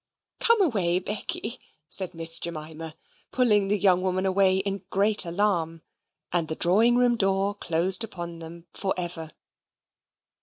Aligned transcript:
"Come 0.39 0.59
away, 0.63 0.97
Becky," 0.97 1.59
said 1.87 2.15
Miss 2.15 2.39
Jemima, 2.39 2.95
pulling 3.29 3.67
the 3.67 3.77
young 3.77 4.01
woman 4.01 4.25
away 4.25 4.57
in 4.57 4.81
great 4.89 5.25
alarm, 5.25 5.83
and 6.33 6.47
the 6.47 6.55
drawing 6.55 6.95
room 6.95 7.15
door 7.15 7.53
closed 7.53 8.03
upon 8.03 8.39
them 8.39 8.65
for 8.73 8.95
ever. 8.97 9.29